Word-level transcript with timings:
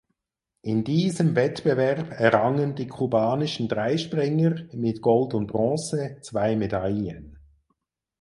In 0.63 0.83
diesem 0.83 1.35
Wettbewerb 1.35 2.19
errangen 2.19 2.73
die 2.73 2.87
kubanischen 2.87 3.67
Dreispringer 3.67 4.63
mit 4.71 4.99
Gold 5.03 5.35
und 5.35 5.45
Bronze 5.45 6.17
zwei 6.21 6.55
Medaillen. 6.55 7.37